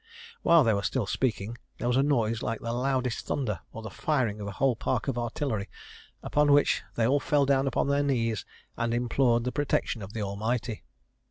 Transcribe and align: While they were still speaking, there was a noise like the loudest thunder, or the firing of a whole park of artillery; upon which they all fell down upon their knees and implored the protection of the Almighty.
While 0.41 0.63
they 0.63 0.73
were 0.73 0.81
still 0.81 1.05
speaking, 1.05 1.59
there 1.77 1.87
was 1.87 1.95
a 1.95 2.01
noise 2.01 2.41
like 2.41 2.59
the 2.59 2.73
loudest 2.73 3.27
thunder, 3.27 3.59
or 3.71 3.83
the 3.83 3.91
firing 3.91 4.41
of 4.41 4.47
a 4.47 4.53
whole 4.53 4.75
park 4.75 5.07
of 5.07 5.15
artillery; 5.15 5.69
upon 6.23 6.51
which 6.53 6.81
they 6.95 7.05
all 7.05 7.19
fell 7.19 7.45
down 7.45 7.67
upon 7.67 7.87
their 7.87 8.01
knees 8.01 8.43
and 8.75 8.95
implored 8.95 9.43
the 9.43 9.51
protection 9.51 10.01
of 10.01 10.13
the 10.13 10.21
Almighty. 10.23 10.83